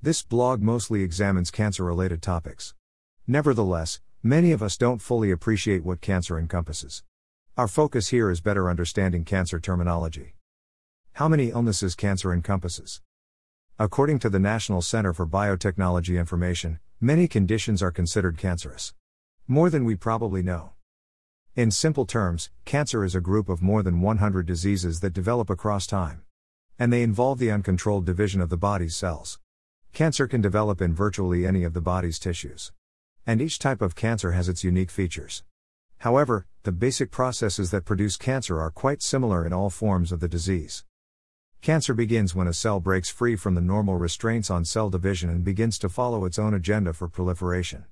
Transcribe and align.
This 0.00 0.22
blog 0.22 0.62
mostly 0.62 1.02
examines 1.02 1.50
cancer 1.50 1.82
related 1.82 2.22
topics. 2.22 2.72
Nevertheless, 3.26 4.00
many 4.22 4.52
of 4.52 4.62
us 4.62 4.76
don't 4.76 5.02
fully 5.02 5.32
appreciate 5.32 5.82
what 5.82 6.00
cancer 6.00 6.38
encompasses. 6.38 7.02
Our 7.56 7.66
focus 7.66 8.10
here 8.10 8.30
is 8.30 8.40
better 8.40 8.70
understanding 8.70 9.24
cancer 9.24 9.58
terminology. 9.58 10.36
How 11.14 11.26
many 11.26 11.48
illnesses 11.50 11.96
cancer 11.96 12.32
encompasses? 12.32 13.00
According 13.76 14.20
to 14.20 14.30
the 14.30 14.38
National 14.38 14.82
Center 14.82 15.12
for 15.12 15.26
Biotechnology 15.26 16.16
Information, 16.16 16.78
many 17.00 17.26
conditions 17.26 17.82
are 17.82 17.90
considered 17.90 18.38
cancerous. 18.38 18.94
More 19.48 19.68
than 19.68 19.84
we 19.84 19.96
probably 19.96 20.44
know. 20.44 20.74
In 21.56 21.72
simple 21.72 22.06
terms, 22.06 22.50
cancer 22.64 23.04
is 23.04 23.16
a 23.16 23.20
group 23.20 23.48
of 23.48 23.62
more 23.62 23.82
than 23.82 24.00
100 24.00 24.46
diseases 24.46 25.00
that 25.00 25.12
develop 25.12 25.50
across 25.50 25.88
time. 25.88 26.22
And 26.78 26.92
they 26.92 27.02
involve 27.02 27.40
the 27.40 27.50
uncontrolled 27.50 28.06
division 28.06 28.40
of 28.40 28.48
the 28.48 28.56
body's 28.56 28.94
cells. 28.94 29.40
Cancer 29.98 30.28
can 30.28 30.40
develop 30.40 30.80
in 30.80 30.94
virtually 30.94 31.44
any 31.44 31.64
of 31.64 31.74
the 31.74 31.80
body's 31.80 32.20
tissues. 32.20 32.70
And 33.26 33.42
each 33.42 33.58
type 33.58 33.82
of 33.82 33.96
cancer 33.96 34.30
has 34.30 34.48
its 34.48 34.62
unique 34.62 34.92
features. 34.92 35.42
However, 35.98 36.46
the 36.62 36.70
basic 36.70 37.10
processes 37.10 37.72
that 37.72 37.84
produce 37.84 38.16
cancer 38.16 38.60
are 38.60 38.70
quite 38.70 39.02
similar 39.02 39.44
in 39.44 39.52
all 39.52 39.70
forms 39.70 40.12
of 40.12 40.20
the 40.20 40.28
disease. 40.28 40.84
Cancer 41.62 41.94
begins 41.94 42.32
when 42.32 42.46
a 42.46 42.54
cell 42.54 42.78
breaks 42.78 43.08
free 43.08 43.34
from 43.34 43.56
the 43.56 43.60
normal 43.60 43.96
restraints 43.96 44.50
on 44.52 44.64
cell 44.64 44.88
division 44.88 45.30
and 45.30 45.42
begins 45.42 45.80
to 45.80 45.88
follow 45.88 46.24
its 46.24 46.38
own 46.38 46.54
agenda 46.54 46.92
for 46.92 47.08
proliferation. 47.08 47.84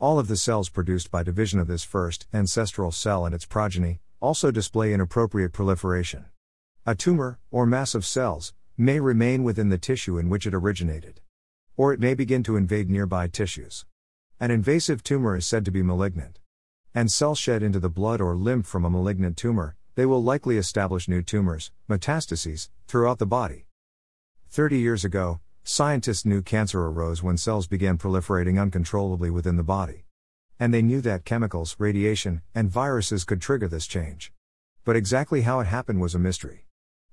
All 0.00 0.18
of 0.18 0.26
the 0.26 0.36
cells 0.36 0.68
produced 0.68 1.12
by 1.12 1.22
division 1.22 1.60
of 1.60 1.68
this 1.68 1.84
first, 1.84 2.26
ancestral 2.34 2.90
cell 2.90 3.24
and 3.24 3.32
its 3.32 3.46
progeny, 3.46 4.00
also 4.18 4.50
display 4.50 4.92
inappropriate 4.92 5.52
proliferation. 5.52 6.24
A 6.84 6.96
tumor, 6.96 7.38
or 7.52 7.64
mass 7.64 7.94
of 7.94 8.04
cells, 8.04 8.54
may 8.76 8.98
remain 8.98 9.44
within 9.44 9.68
the 9.68 9.78
tissue 9.78 10.18
in 10.18 10.28
which 10.28 10.48
it 10.48 10.52
originated. 10.52 11.20
Or 11.76 11.92
it 11.92 11.98
may 11.98 12.14
begin 12.14 12.44
to 12.44 12.56
invade 12.56 12.88
nearby 12.88 13.26
tissues. 13.26 13.84
An 14.38 14.52
invasive 14.52 15.02
tumor 15.02 15.36
is 15.36 15.44
said 15.44 15.64
to 15.64 15.72
be 15.72 15.82
malignant. 15.82 16.38
And 16.94 17.10
cells 17.10 17.38
shed 17.38 17.64
into 17.64 17.80
the 17.80 17.88
blood 17.88 18.20
or 18.20 18.36
lymph 18.36 18.66
from 18.66 18.84
a 18.84 18.90
malignant 18.90 19.36
tumor, 19.36 19.74
they 19.96 20.06
will 20.06 20.22
likely 20.22 20.56
establish 20.56 21.08
new 21.08 21.20
tumors, 21.20 21.72
metastases, 21.88 22.68
throughout 22.86 23.18
the 23.18 23.26
body. 23.26 23.66
30 24.50 24.78
years 24.78 25.04
ago, 25.04 25.40
scientists 25.64 26.24
knew 26.24 26.42
cancer 26.42 26.80
arose 26.86 27.24
when 27.24 27.36
cells 27.36 27.66
began 27.66 27.98
proliferating 27.98 28.60
uncontrollably 28.60 29.30
within 29.30 29.56
the 29.56 29.64
body. 29.64 30.04
And 30.60 30.72
they 30.72 30.82
knew 30.82 31.00
that 31.00 31.24
chemicals, 31.24 31.74
radiation, 31.80 32.42
and 32.54 32.70
viruses 32.70 33.24
could 33.24 33.40
trigger 33.40 33.66
this 33.66 33.88
change. 33.88 34.32
But 34.84 34.94
exactly 34.94 35.42
how 35.42 35.58
it 35.58 35.66
happened 35.66 36.00
was 36.00 36.14
a 36.14 36.20
mystery. 36.20 36.66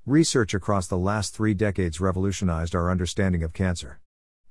Research 0.06 0.54
across 0.54 0.86
the 0.86 1.00
last 1.00 1.34
three 1.34 1.56
decades 1.56 2.00
revolutionized 2.00 2.76
our 2.76 2.92
understanding 2.92 3.42
of 3.42 3.54
cancer 3.54 4.00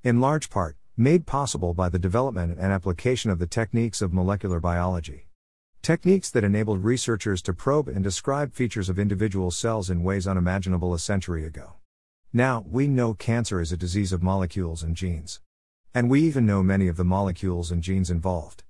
in 0.03 0.19
large 0.19 0.49
part, 0.49 0.75
made 0.97 1.27
possible 1.27 1.75
by 1.75 1.87
the 1.87 1.99
development 1.99 2.57
and 2.59 2.71
application 2.71 3.29
of 3.29 3.37
the 3.37 3.45
techniques 3.45 4.01
of 4.01 4.11
molecular 4.11 4.59
biology. 4.59 5.27
Techniques 5.83 6.31
that 6.31 6.43
enabled 6.43 6.83
researchers 6.83 7.41
to 7.41 7.53
probe 7.53 7.87
and 7.87 8.03
describe 8.03 8.53
features 8.53 8.89
of 8.89 8.97
individual 8.97 9.51
cells 9.51 9.91
in 9.91 10.03
ways 10.03 10.27
unimaginable 10.27 10.93
a 10.93 10.99
century 10.99 11.45
ago. 11.45 11.73
Now, 12.33 12.65
we 12.67 12.87
know 12.87 13.13
cancer 13.13 13.61
is 13.61 13.71
a 13.71 13.77
disease 13.77 14.11
of 14.11 14.23
molecules 14.23 14.81
and 14.81 14.95
genes. 14.95 15.39
And 15.93 16.09
we 16.09 16.21
even 16.21 16.47
know 16.47 16.63
many 16.63 16.87
of 16.87 16.97
the 16.97 17.03
molecules 17.03 17.69
and 17.69 17.83
genes 17.83 18.09
involved. 18.09 18.63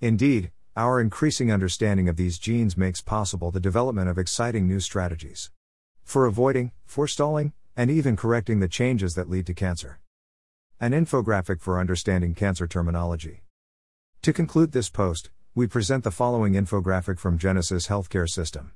Indeed, 0.00 0.50
our 0.76 1.00
increasing 1.00 1.52
understanding 1.52 2.08
of 2.08 2.16
these 2.16 2.38
genes 2.38 2.76
makes 2.76 3.00
possible 3.00 3.50
the 3.50 3.60
development 3.60 4.08
of 4.08 4.18
exciting 4.18 4.66
new 4.66 4.80
strategies 4.80 5.50
for 6.02 6.26
avoiding, 6.26 6.72
forestalling, 6.84 7.52
and 7.76 7.90
even 7.90 8.16
correcting 8.16 8.58
the 8.58 8.68
changes 8.68 9.14
that 9.14 9.30
lead 9.30 9.46
to 9.46 9.54
cancer. 9.54 10.00
An 10.82 10.90
infographic 10.90 11.60
for 11.60 11.78
understanding 11.78 12.34
cancer 12.34 12.66
terminology. 12.66 13.44
To 14.22 14.32
conclude 14.32 14.72
this 14.72 14.90
post, 14.90 15.30
we 15.54 15.68
present 15.68 16.02
the 16.02 16.10
following 16.10 16.54
infographic 16.54 17.20
from 17.20 17.38
Genesis 17.38 17.86
Healthcare 17.86 18.28
System. 18.28 18.72